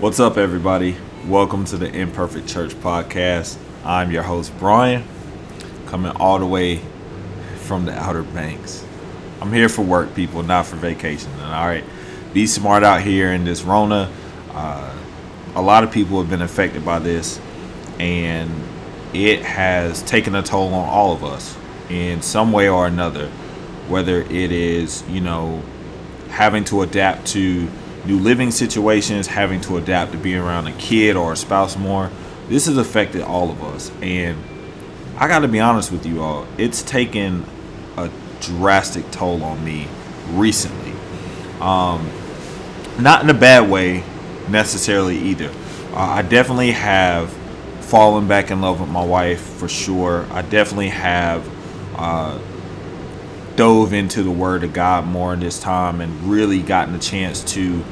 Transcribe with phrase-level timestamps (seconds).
[0.00, 0.96] What's up, everybody?
[1.26, 3.58] Welcome to the Imperfect Church Podcast.
[3.84, 5.04] I'm your host, Brian,
[5.88, 6.80] coming all the way
[7.56, 8.82] from the Outer Banks.
[9.42, 11.30] I'm here for work, people, not for vacation.
[11.32, 11.84] And all right,
[12.32, 14.10] be smart out here in this Rona.
[14.52, 14.96] Uh,
[15.54, 17.38] a lot of people have been affected by this,
[17.98, 18.50] and
[19.12, 21.54] it has taken a toll on all of us
[21.90, 23.28] in some way or another.
[23.86, 25.62] Whether it is, you know,
[26.30, 27.68] having to adapt to
[28.06, 32.10] new living situations, having to adapt to being around a kid or a spouse more.
[32.48, 33.90] This has affected all of us.
[34.02, 34.42] And
[35.16, 37.44] I got to be honest with you all, it's taken
[37.96, 39.86] a drastic toll on me
[40.30, 40.92] recently.
[41.60, 42.10] Um,
[42.98, 44.02] not in a bad way
[44.48, 45.50] necessarily either.
[45.92, 47.30] Uh, I definitely have
[47.80, 50.26] fallen back in love with my wife for sure.
[50.30, 51.48] I definitely have
[51.96, 52.38] uh,
[53.60, 57.44] dove into the Word of God more in this time and really gotten a chance
[57.52, 57.84] to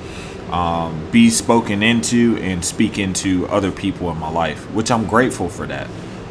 [0.50, 5.50] um, be spoken into and speak into other people in my life, which I'm grateful
[5.50, 5.86] for that.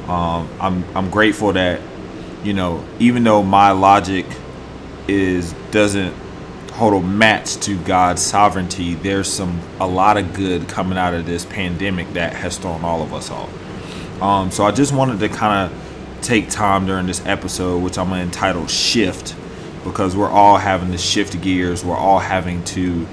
[0.09, 1.81] Um, I'm I'm grateful that
[2.43, 4.25] you know even though my logic
[5.07, 6.15] is doesn't
[6.71, 11.27] hold a match to God's sovereignty, there's some a lot of good coming out of
[11.27, 13.51] this pandemic that has thrown all of us off.
[14.19, 15.86] Um, so I just wanted to kind of
[16.27, 19.35] take time during this episode, which I'm going to entitle Shift,
[19.85, 21.85] because we're all having to shift gears.
[21.85, 23.05] We're all having to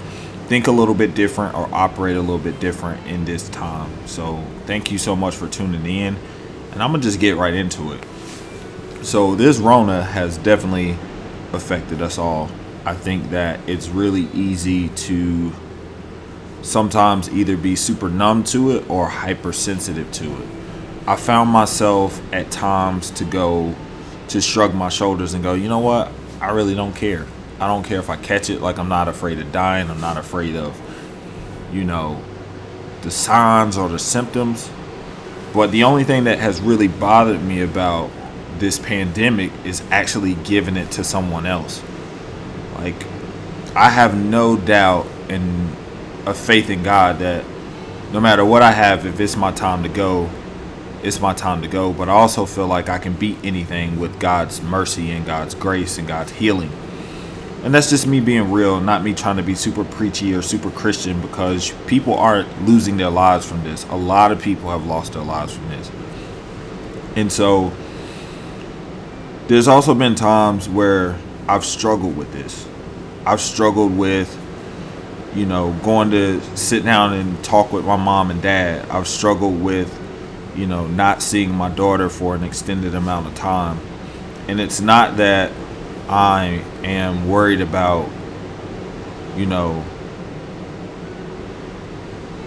[0.48, 3.91] think a little bit different or operate a little bit different in this time.
[4.06, 6.17] So thank you so much for tuning in.
[6.73, 8.05] And I'm going to just get right into it.
[9.05, 10.99] So this Rona has definitely
[11.53, 12.51] affected us all.
[12.84, 15.53] I think that it's really easy to
[16.62, 20.49] sometimes either be super numb to it or hypersensitive to it.
[21.06, 23.74] I found myself at times to go
[24.28, 26.10] to shrug my shoulders and go, you know what?
[26.41, 27.26] I really don't care.
[27.60, 28.62] I don't care if I catch it.
[28.62, 29.91] Like I'm not afraid of dying.
[29.91, 30.81] I'm not afraid of,
[31.72, 32.22] you know,
[33.03, 34.70] the signs or the symptoms.
[35.53, 38.10] But the only thing that has really bothered me about
[38.59, 41.82] this pandemic is actually giving it to someone else.
[42.76, 43.06] Like
[43.76, 45.76] I have no doubt and
[46.26, 47.44] a faith in God that
[48.12, 50.31] no matter what I have, if it's my time to go,
[51.04, 51.92] it's my time to go.
[51.92, 55.98] But I also feel like I can beat anything with God's mercy and God's grace
[55.98, 56.70] and God's healing.
[57.62, 60.70] And that's just me being real, not me trying to be super preachy or super
[60.70, 63.84] Christian because people aren't losing their lives from this.
[63.84, 65.91] A lot of people have lost their lives from this.
[67.16, 67.72] And so
[69.47, 72.66] there's also been times where I've struggled with this.
[73.26, 74.38] I've struggled with,
[75.34, 78.88] you know, going to sit down and talk with my mom and dad.
[78.91, 80.00] I've struggled with
[80.56, 83.81] you know, not seeing my daughter for an extended amount of time.
[84.48, 85.53] And it's not that
[86.09, 88.09] I am worried about,
[89.37, 89.84] you know,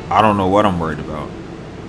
[0.10, 1.30] I don't know what I'm worried about.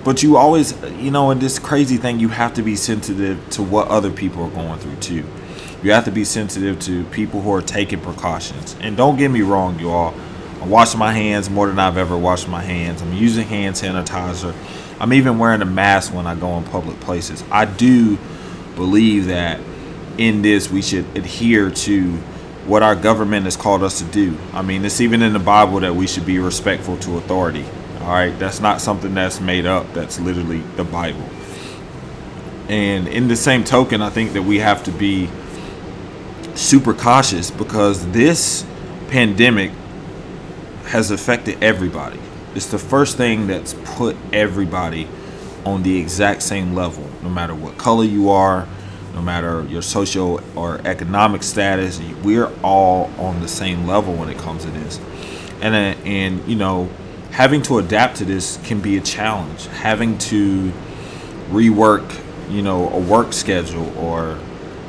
[0.03, 3.63] But you always, you know, in this crazy thing, you have to be sensitive to
[3.63, 5.25] what other people are going through too.
[5.83, 8.75] You have to be sensitive to people who are taking precautions.
[8.81, 10.13] And don't get me wrong, you all.
[10.61, 13.01] I'm washing my hands more than I've ever washed my hands.
[13.01, 14.53] I'm using hand sanitizer.
[14.99, 17.43] I'm even wearing a mask when I go in public places.
[17.51, 18.17] I do
[18.75, 19.59] believe that
[20.17, 22.17] in this we should adhere to
[22.65, 24.37] what our government has called us to do.
[24.53, 27.65] I mean, it's even in the Bible that we should be respectful to authority.
[28.01, 29.91] All right, that's not something that's made up.
[29.93, 31.27] That's literally the Bible.
[32.67, 35.29] And in the same token, I think that we have to be
[36.53, 38.65] super cautious because this
[39.07, 39.71] pandemic
[40.85, 42.19] has affected everybody.
[42.59, 45.07] It's the first thing that's put everybody
[45.63, 48.67] on the exact same level, no matter what color you are,
[49.13, 52.01] no matter your social or economic status.
[52.21, 54.99] We're all on the same level when it comes to this,
[55.61, 56.89] and uh, and you know,
[57.31, 59.67] having to adapt to this can be a challenge.
[59.67, 60.73] Having to
[61.51, 64.37] rework, you know, a work schedule or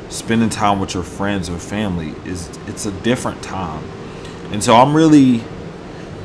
[0.09, 3.85] spending time with your friends or family is it's a different time,
[4.51, 5.41] and so I'm really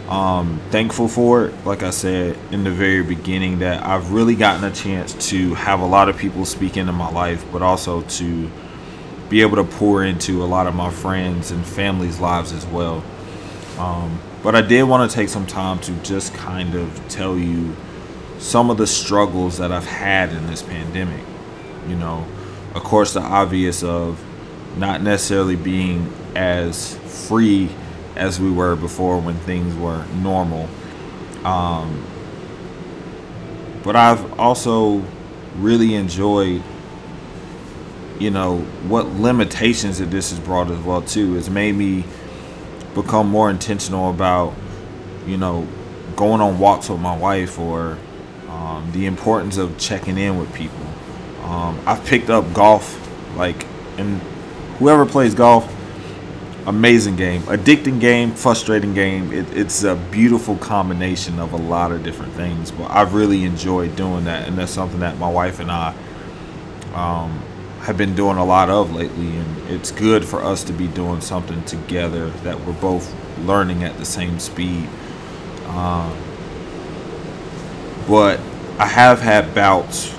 [0.08, 1.66] um, thankful for it.
[1.66, 5.80] Like I said in the very beginning, that I've really gotten a chance to have
[5.80, 8.50] a lot of people speak into my life, but also to
[9.28, 13.02] be able to pour into a lot of my friends and family's lives as well.
[13.78, 17.74] Um, but I did want to take some time to just kind of tell you
[18.38, 21.24] some of the struggles that I've had in this pandemic.
[21.88, 22.24] You know,
[22.74, 24.22] of course, the obvious of
[24.76, 27.70] not necessarily being as free
[28.16, 30.68] as we were before when things were normal.
[31.44, 32.04] Um,
[33.82, 35.04] but I've also
[35.56, 36.62] really enjoyed,
[38.18, 38.58] you know,
[38.88, 41.36] what limitations that this has brought as well too.
[41.36, 42.04] It's made me
[42.94, 44.54] become more intentional about,
[45.26, 45.68] you know,
[46.16, 47.98] going on walks with my wife or
[48.48, 50.86] um, the importance of checking in with people.
[51.44, 52.98] Um, I've picked up golf,
[53.36, 53.66] like,
[53.98, 54.20] and
[54.78, 55.72] whoever plays golf,
[56.66, 59.32] amazing game, addicting game, frustrating game.
[59.32, 62.70] It, it's a beautiful combination of a lot of different things.
[62.70, 65.94] But I've really enjoyed doing that, and that's something that my wife and I
[66.94, 67.30] um,
[67.80, 69.36] have been doing a lot of lately.
[69.36, 73.96] And it's good for us to be doing something together that we're both learning at
[73.98, 74.88] the same speed.
[75.68, 76.16] Um,
[78.08, 78.40] but
[78.78, 80.14] I have had bouts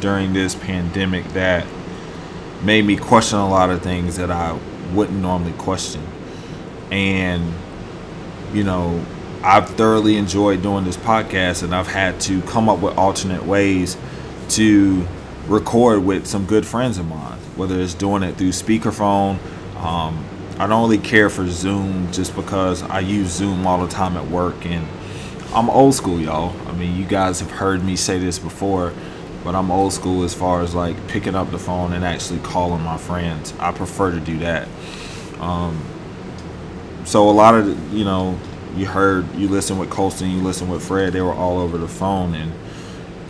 [0.00, 1.66] during this pandemic that
[2.62, 4.58] made me question a lot of things that I
[4.94, 6.02] wouldn't normally question.
[6.90, 7.52] And,
[8.52, 9.04] you know,
[9.42, 13.96] I've thoroughly enjoyed doing this podcast and I've had to come up with alternate ways
[14.50, 15.06] to
[15.46, 19.38] record with some good friends of mine, whether it's doing it through speakerphone.
[19.76, 20.24] Um,
[20.58, 24.26] I don't really care for Zoom just because I use Zoom all the time at
[24.28, 24.86] work and
[25.54, 26.54] I'm old school, y'all.
[26.68, 28.92] I mean, you guys have heard me say this before,
[29.44, 32.82] but I'm old school as far as like picking up the phone and actually calling
[32.82, 33.54] my friends.
[33.58, 34.68] I prefer to do that.
[35.38, 35.82] Um,
[37.04, 38.38] so a lot of you know,
[38.76, 41.12] you heard you listen with Colston, you listen with Fred.
[41.12, 42.52] They were all over the phone, and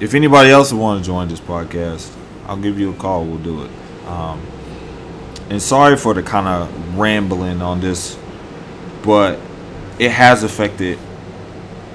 [0.00, 2.14] if anybody else would want to join this podcast,
[2.46, 3.24] I'll give you a call.
[3.24, 3.70] We'll do it.
[4.06, 4.44] Um,
[5.50, 8.18] and sorry for the kind of rambling on this,
[9.02, 9.38] but
[9.98, 10.98] it has affected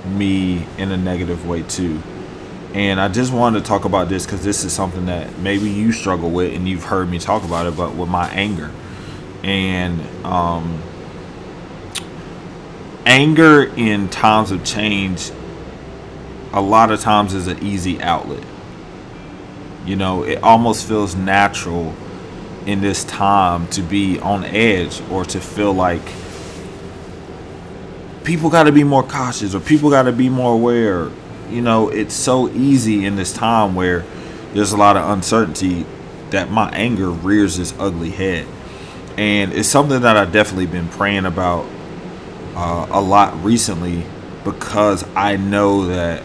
[0.05, 2.01] me in a negative way too.
[2.75, 5.93] And I just wanted to talk about this because this is something that maybe you
[5.93, 8.69] struggle with and you've heard me talk about it, but with my anger.
[9.43, 10.83] And um,
[13.05, 15.31] anger in times of change,
[16.51, 18.43] a lot of times is an easy outlet.
[19.85, 21.95] You know, it almost feels natural
[22.65, 26.01] in this time to be on edge or to feel like
[28.25, 31.09] people got to be more cautious or people got to be more aware.
[31.49, 34.05] You know, it's so easy in this time where
[34.53, 35.85] there's a lot of uncertainty
[36.31, 38.47] that my anger rears its ugly head.
[39.17, 41.65] And it's something that I've definitely been praying about
[42.55, 44.03] uh, a lot recently
[44.43, 46.23] because I know that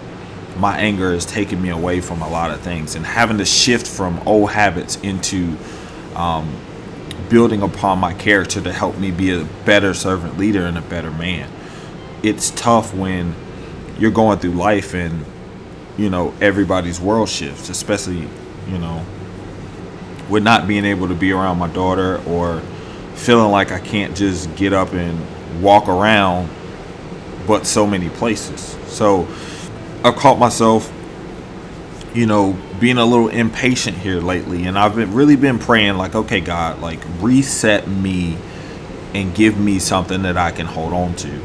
[0.57, 3.87] my anger is taking me away from a lot of things and having to shift
[3.87, 5.57] from old habits into
[6.15, 6.55] um,
[7.29, 11.11] building upon my character to help me be a better servant leader and a better
[11.11, 11.51] man.
[12.23, 13.35] It's tough when
[14.01, 15.25] you're going through life and
[15.97, 18.27] you know everybody's world shifts, especially
[18.69, 19.05] you know
[20.29, 22.61] with not being able to be around my daughter or
[23.15, 26.49] feeling like I can't just get up and walk around
[27.47, 28.77] but so many places.
[28.87, 29.29] So
[30.03, 30.93] I've caught myself
[32.15, 36.15] you know being a little impatient here lately and I've been really been praying like
[36.15, 38.37] okay God like reset me
[39.15, 41.41] and give me something that I can hold on to.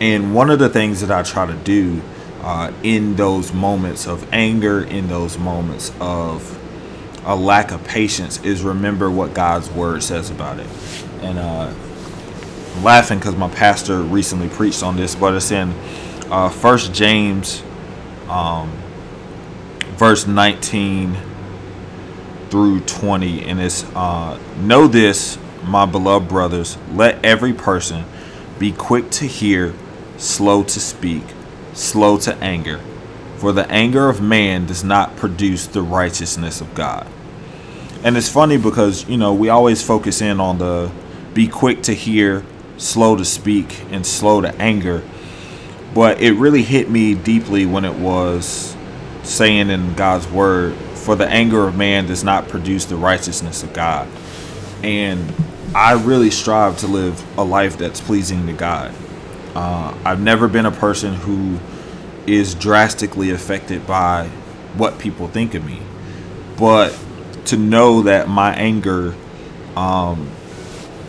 [0.00, 2.02] And one of the things that I try to do
[2.42, 6.52] uh, in those moments of anger, in those moments of
[7.24, 10.66] a lack of patience, is remember what God's word says about it.
[11.22, 11.72] And uh,
[12.74, 15.70] I'm laughing because my pastor recently preached on this, but it's in
[16.30, 17.62] uh, First James,
[18.28, 18.70] um,
[19.96, 21.16] verse 19
[22.50, 28.04] through 20, and it's uh, know this, my beloved brothers, let every person
[28.58, 29.74] be quick to hear
[30.16, 31.22] slow to speak,
[31.74, 32.80] slow to anger.
[33.36, 37.06] For the anger of man does not produce the righteousness of God.
[38.02, 40.90] And it's funny because, you know, we always focus in on the
[41.34, 42.44] be quick to hear,
[42.78, 45.02] slow to speak, and slow to anger.
[45.94, 48.76] But it really hit me deeply when it was
[49.22, 53.72] saying in God's word, for the anger of man does not produce the righteousness of
[53.72, 54.08] God.
[54.82, 55.32] And
[55.74, 58.94] I really strive to live a life that's pleasing to God.
[59.56, 61.58] Uh, I've never been a person who
[62.26, 64.26] is drastically affected by
[64.76, 65.80] what people think of me.
[66.58, 66.94] But
[67.46, 69.14] to know that my anger
[69.74, 70.30] um,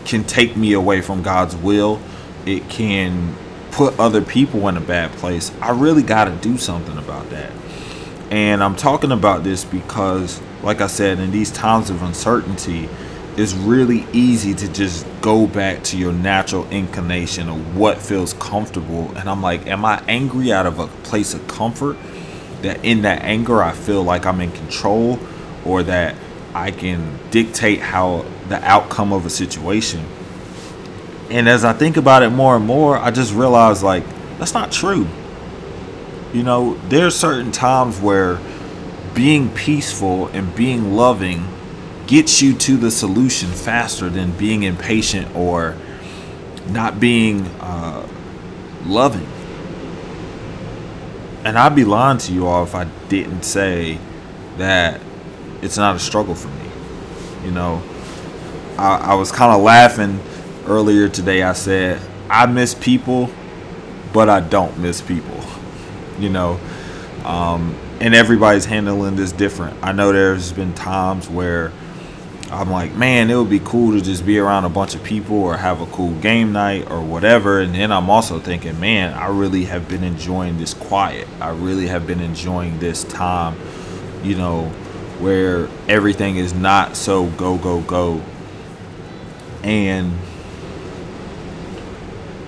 [0.06, 2.00] can take me away from God's will,
[2.46, 3.36] it can
[3.70, 5.52] put other people in a bad place.
[5.60, 7.52] I really got to do something about that.
[8.30, 12.88] And I'm talking about this because, like I said, in these times of uncertainty,
[13.38, 19.16] it's really easy to just go back to your natural inclination of what feels comfortable.
[19.16, 21.96] And I'm like, am I angry out of a place of comfort?
[22.62, 25.20] That in that anger, I feel like I'm in control
[25.64, 26.16] or that
[26.52, 30.04] I can dictate how the outcome of a situation.
[31.30, 34.02] And as I think about it more and more, I just realize like
[34.38, 35.06] that's not true.
[36.32, 38.40] You know, there are certain times where
[39.14, 41.46] being peaceful and being loving
[42.08, 45.76] gets you to the solution faster than being impatient or
[46.70, 48.08] not being uh,
[48.86, 49.28] loving.
[51.44, 53.98] and I'd be lying to you all if I didn't say
[54.58, 55.00] that
[55.62, 56.70] it's not a struggle for me.
[57.44, 57.82] You know,
[58.76, 60.20] I, I was kind of laughing
[60.66, 61.42] earlier today.
[61.42, 63.30] I said, I miss people,
[64.12, 65.40] but I don't miss people.
[66.18, 66.58] You know,
[67.24, 69.78] um, and everybody's handling this different.
[69.84, 71.72] I know there's been times where
[72.50, 75.36] I'm like, man, it would be cool to just be around a bunch of people
[75.36, 77.60] or have a cool game night or whatever.
[77.60, 81.28] And then I'm also thinking, man, I really have been enjoying this quiet.
[81.40, 83.58] I really have been enjoying this time,
[84.22, 84.64] you know,
[85.18, 88.22] where everything is not so go, go, go.
[89.62, 90.14] And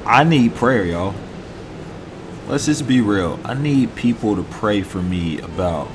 [0.07, 1.14] I need prayer, y'all.
[2.49, 3.38] Let's just be real.
[3.45, 5.88] I need people to pray for me about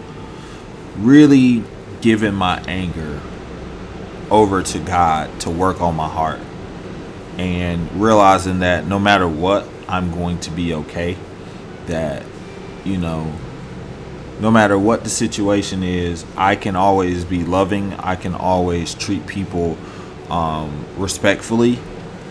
[0.98, 1.64] really
[2.02, 3.20] giving my anger
[4.32, 6.40] over to God to work on my heart
[7.38, 11.18] and realizing that no matter what, I'm going to be okay.
[11.88, 12.24] That,
[12.84, 13.32] you know,
[14.40, 17.94] no matter what the situation is, I can always be loving.
[17.94, 19.78] I can always treat people
[20.30, 21.80] um, respectfully,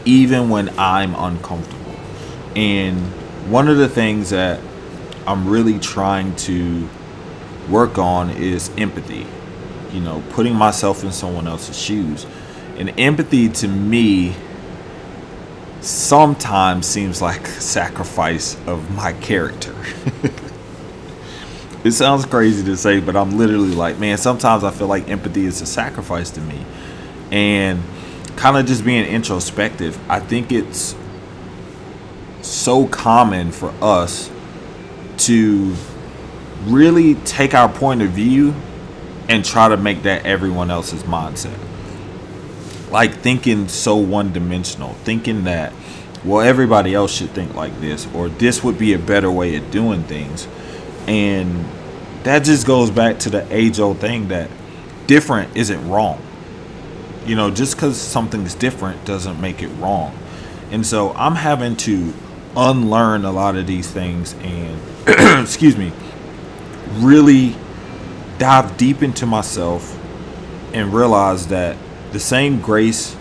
[0.05, 1.95] even when I'm uncomfortable.
[2.57, 2.99] And
[3.51, 4.61] one of the things that
[5.27, 6.89] I'm really trying to
[7.69, 9.27] work on is empathy
[9.95, 12.27] you know, putting myself in someone else's shoes.
[12.77, 14.35] And empathy to me
[15.81, 19.75] sometimes seems like sacrifice of my character.
[21.85, 25.47] it sounds crazy to say, but I'm literally like, man, sometimes I feel like empathy
[25.47, 26.65] is a sacrifice to me.
[27.31, 27.81] And
[28.37, 30.97] kind of just being introspective, I think it's
[32.43, 34.31] so common for us
[35.19, 35.75] to
[36.67, 38.55] really take our point of view
[39.29, 41.59] and try to make that everyone else's mindset.
[42.91, 45.73] Like thinking so one dimensional, thinking that,
[46.25, 49.71] well, everybody else should think like this, or this would be a better way of
[49.71, 50.47] doing things.
[51.07, 51.65] And
[52.23, 54.51] that just goes back to the age old thing that
[55.07, 56.21] different isn't wrong.
[57.27, 60.17] You know, just because something's different doesn't make it wrong.
[60.71, 62.13] And so I'm having to
[62.57, 64.81] unlearn a lot of these things and,
[65.43, 65.93] excuse me,
[66.99, 67.57] really
[68.39, 69.99] dive deep into myself
[70.73, 71.77] and realize that
[72.13, 73.17] the same grace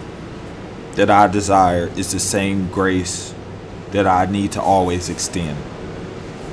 [0.95, 3.33] that I desire is the same grace
[3.91, 5.57] that I need to always extend.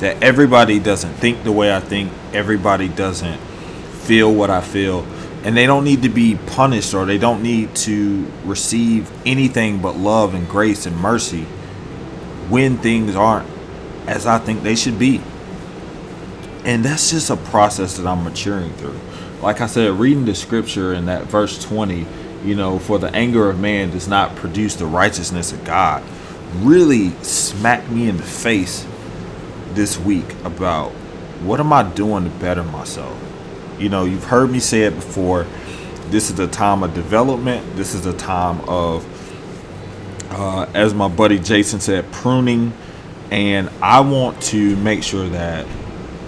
[0.00, 5.06] That everybody doesn't think the way I think, everybody doesn't feel what I feel,
[5.44, 9.96] and they don't need to be punished or they don't need to receive anything but
[9.96, 11.44] love and grace and mercy
[12.48, 13.48] when things aren't
[14.06, 15.22] as I think they should be
[16.64, 18.98] and that's just a process that I'm maturing through.
[19.42, 22.06] Like I said, reading the scripture in that verse 20,
[22.44, 26.02] you know, for the anger of man does not produce the righteousness of God,
[26.56, 28.86] really smacked me in the face
[29.72, 30.90] this week about
[31.42, 33.16] what am I doing to better myself?
[33.78, 35.46] You know, you've heard me say it before.
[36.08, 37.76] This is a time of development.
[37.76, 39.06] This is a time of,
[40.30, 42.74] uh, as my buddy Jason said, pruning.
[43.30, 45.66] And I want to make sure that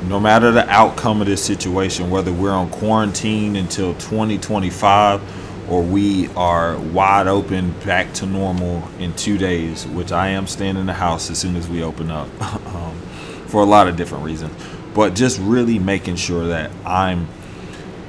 [0.09, 6.29] no matter the outcome of this situation, whether we're on quarantine until 2025 or we
[6.31, 10.93] are wide open back to normal in two days, which I am staying in the
[10.93, 12.29] house as soon as we open up
[12.75, 12.99] um,
[13.47, 14.55] for a lot of different reasons.
[14.95, 17.29] But just really making sure that I'm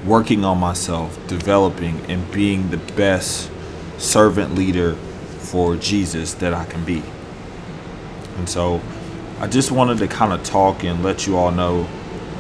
[0.05, 3.49] working on myself, developing, and being the best
[3.97, 4.95] servant leader
[5.39, 7.03] for Jesus that I can be.
[8.37, 8.81] And so,
[9.43, 11.83] I just wanted to kind of talk and let you all know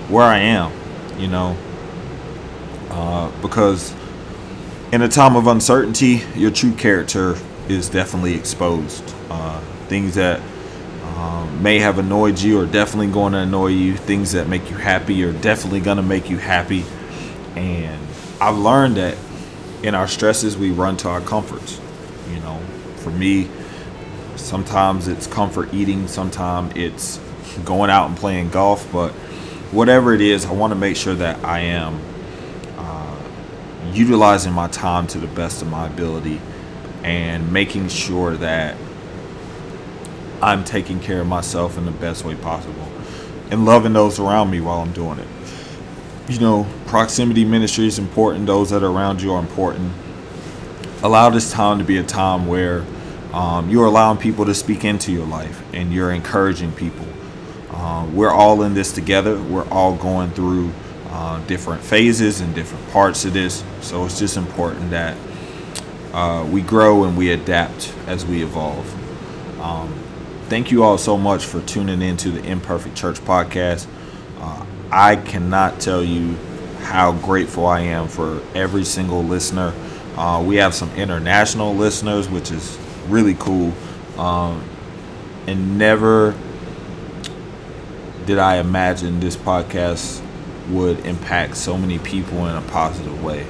[0.07, 0.71] where I am,
[1.19, 1.57] you know,
[2.91, 3.93] uh, because
[4.93, 7.35] in a time of uncertainty, your true character
[7.67, 9.03] is definitely exposed.
[9.29, 10.39] Uh, things that
[11.17, 13.97] um, may have annoyed you are definitely going to annoy you.
[13.97, 16.85] Things that make you happy are definitely going to make you happy.
[17.57, 18.01] And
[18.39, 19.17] I've learned that
[19.83, 21.81] in our stresses, we run to our comforts.
[22.31, 22.61] You know,
[22.95, 23.49] for me,
[24.43, 27.17] Sometimes it's comfort eating, sometimes it's
[27.63, 29.11] going out and playing golf, but
[29.71, 32.01] whatever it is, I want to make sure that I am
[32.77, 33.17] uh,
[33.93, 36.41] utilizing my time to the best of my ability
[37.03, 38.75] and making sure that
[40.41, 42.89] I'm taking care of myself in the best way possible
[43.49, 45.27] and loving those around me while I'm doing it.
[46.27, 48.45] You know, proximity ministry is important.
[48.45, 49.93] Those that are around you are important.
[51.01, 52.83] Allow this time to be a time where
[53.33, 57.07] um, you're allowing people to speak into your life and you're encouraging people.
[57.71, 59.41] Uh, we're all in this together.
[59.41, 60.71] We're all going through
[61.09, 63.63] uh, different phases and different parts of this.
[63.81, 65.17] So it's just important that
[66.13, 68.87] uh, we grow and we adapt as we evolve.
[69.59, 69.91] Um,
[70.47, 73.87] thank you all so much for tuning in to the Imperfect Church podcast.
[74.39, 76.35] Uh, I cannot tell you
[76.81, 79.73] how grateful I am for every single listener.
[80.15, 83.73] Uh, we have some international listeners, which is really cool.
[84.17, 84.63] Um,
[85.47, 86.35] and never
[88.25, 90.21] did I imagine this podcast
[90.69, 93.45] would impact so many people in a positive way.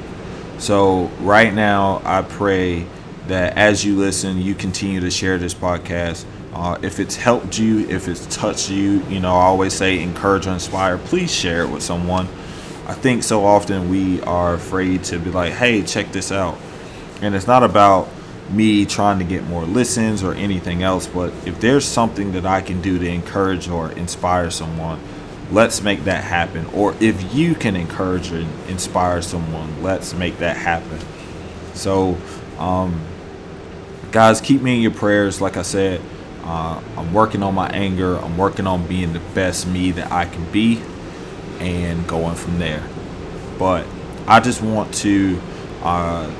[0.57, 2.85] So, right now, I pray
[3.27, 6.25] that as you listen, you continue to share this podcast.
[6.53, 10.45] Uh, if it's helped you, if it's touched you, you know, I always say encourage
[10.45, 12.27] or inspire, please share it with someone.
[12.85, 16.57] I think so often we are afraid to be like, hey, check this out.
[17.21, 18.09] And it's not about
[18.49, 22.61] me trying to get more listens or anything else, but if there's something that I
[22.61, 24.99] can do to encourage or inspire someone,
[25.51, 26.65] let's make that happen.
[26.67, 30.99] Or if you can encourage and inspire someone, let's make that happen.
[31.73, 32.17] So,
[32.57, 33.01] um,
[34.11, 35.41] guys, keep me in your prayers.
[35.41, 36.01] Like I said,
[36.43, 38.17] uh, I'm working on my anger.
[38.17, 40.81] I'm working on being the best me that I can be
[41.59, 42.83] and going from there.
[43.57, 43.85] But
[44.27, 45.39] I just want to
[45.81, 46.31] uh,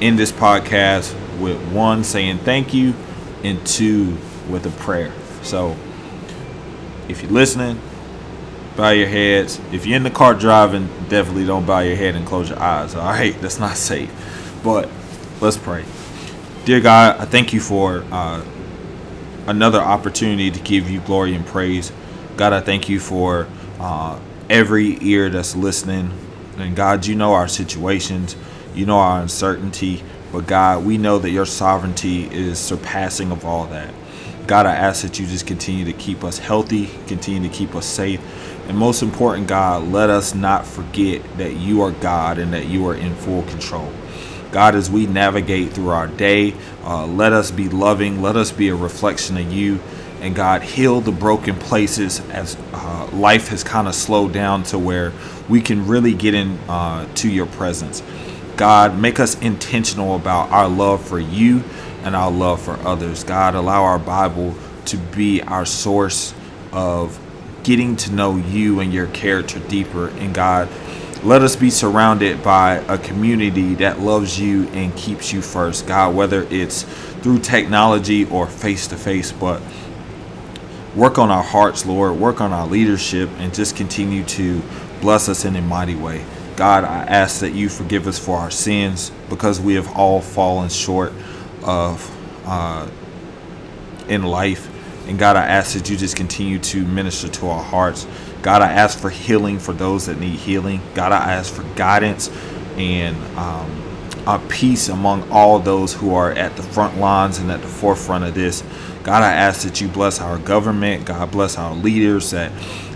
[0.00, 2.94] end this podcast with one saying thank you
[3.42, 4.16] and two
[4.48, 5.12] with a prayer.
[5.42, 5.76] So
[7.08, 7.80] if you're listening,
[8.76, 9.60] bow your heads.
[9.72, 12.94] If you're in the car driving, definitely don't bow your head and close your eyes.
[12.94, 14.10] All right, that's not safe.
[14.62, 14.88] But
[15.40, 15.84] let's pray.
[16.64, 18.44] Dear God, I thank you for uh,
[19.46, 21.92] another opportunity to give you glory and praise.
[22.36, 23.46] God, I thank you for
[23.78, 24.18] uh,
[24.50, 26.10] every ear that's listening.
[26.58, 28.34] And God, you know our situations,
[28.76, 30.02] you know our uncertainty.
[30.32, 33.94] But God, we know that your sovereignty is surpassing of all that.
[34.46, 37.86] God, I ask that you just continue to keep us healthy, continue to keep us
[37.86, 38.20] safe,
[38.68, 42.86] and most important, God, let us not forget that you are God and that you
[42.88, 43.92] are in full control.
[44.50, 48.68] God, as we navigate through our day, uh, let us be loving, let us be
[48.68, 49.80] a reflection of you.
[50.20, 54.78] And God, heal the broken places as uh, life has kind of slowed down to
[54.78, 55.12] where
[55.48, 58.02] we can really get in uh, to your presence.
[58.56, 61.62] God, make us intentional about our love for you
[62.02, 63.24] and our love for others.
[63.24, 64.54] God, allow our Bible
[64.86, 66.34] to be our source
[66.72, 67.18] of
[67.62, 70.08] getting to know you and your character deeper.
[70.08, 70.68] And God,
[71.22, 75.86] let us be surrounded by a community that loves you and keeps you first.
[75.86, 76.84] God, whether it's
[77.22, 79.60] through technology or face to face, but
[80.94, 84.62] work on our hearts, Lord, work on our leadership, and just continue to
[85.00, 86.24] bless us in a mighty way.
[86.56, 90.70] God, I ask that you forgive us for our sins because we have all fallen
[90.70, 91.12] short
[91.62, 92.10] of
[92.46, 92.88] uh,
[94.08, 94.72] in life.
[95.06, 98.06] And God, I ask that you just continue to minister to our hearts.
[98.42, 100.80] God, I ask for healing for those that need healing.
[100.94, 102.30] God, I ask for guidance
[102.76, 103.82] and um,
[104.26, 108.24] a peace among all those who are at the front lines and at the forefront
[108.24, 108.62] of this.
[109.04, 111.04] God, I ask that you bless our government.
[111.04, 112.50] God, bless our leaders, that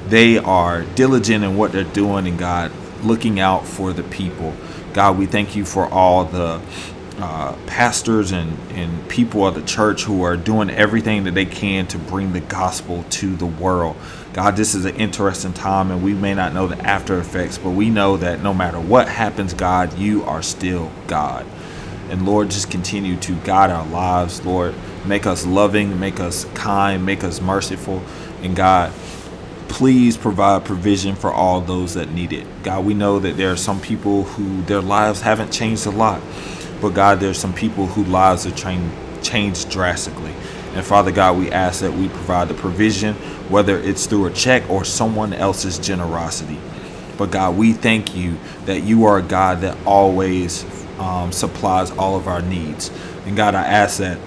[0.08, 2.72] they are diligent in what they're doing, and God,
[3.04, 4.54] looking out for the people.
[4.92, 6.60] God, we thank you for all the
[7.18, 11.86] uh, pastors and, and people of the church who are doing everything that they can
[11.86, 13.96] to bring the gospel to the world.
[14.32, 17.70] God, this is an interesting time, and we may not know the after effects, but
[17.70, 21.44] we know that no matter what happens, God, you are still God.
[22.08, 24.74] And Lord, just continue to guide our lives, Lord.
[25.04, 28.02] Make us loving, make us kind, make us merciful.
[28.42, 28.92] And God,
[29.70, 32.46] please provide provision for all those that need it.
[32.62, 36.20] God, we know that there are some people who their lives haven't changed a lot.
[36.82, 40.32] But God, there's some people whose lives have changed, changed drastically.
[40.74, 43.14] And Father God, we ask that we provide the provision,
[43.48, 46.58] whether it's through a check or someone else's generosity.
[47.16, 50.64] But God, we thank you that you are a God that always
[50.98, 52.90] um, supplies all of our needs.
[53.24, 54.18] And God, I ask that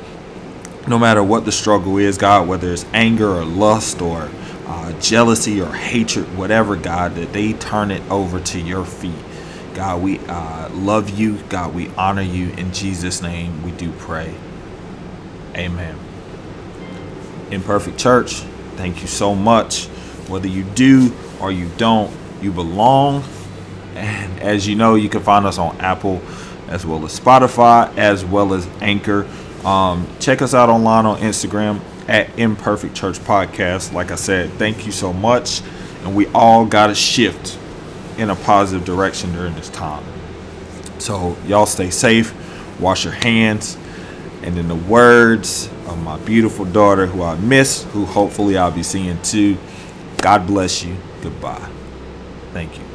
[0.88, 4.30] no matter what the struggle is, God, whether it's anger or lust or
[4.66, 9.14] uh, jealousy or hatred, whatever, God, that they turn it over to your feet.
[9.74, 11.38] God, we uh, love you.
[11.50, 12.50] God, we honor you.
[12.52, 14.34] In Jesus' name, we do pray.
[15.56, 15.98] Amen.
[17.52, 18.42] Imperfect Church,
[18.76, 19.86] thank you so much.
[20.28, 23.24] Whether you do or you don't, you belong.
[23.96, 26.22] And as you know, you can find us on Apple
[26.68, 29.28] as well as Spotify, as well as Anchor.
[29.64, 33.94] Um, check us out online on Instagram at Imperfect Church Podcast.
[33.94, 35.62] Like I said, thank you so much.
[36.04, 37.58] And we all got to shift
[38.18, 40.04] in a positive direction during this time.
[41.00, 42.34] So, y'all stay safe,
[42.80, 43.78] wash your hands,
[44.42, 48.84] and in the words of my beautiful daughter, who I miss, who hopefully I'll be
[48.84, 49.58] seeing too,
[50.18, 50.96] God bless you.
[51.22, 51.70] Goodbye.
[52.54, 52.93] Thank you.